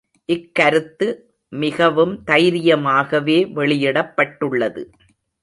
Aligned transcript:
இக்கருத்து 0.29 1.07
மிகவும் 1.53 2.13
தைரியமாகவே 2.25 3.37
வெளியிடப்பட்டுள்ளது. 3.53 4.83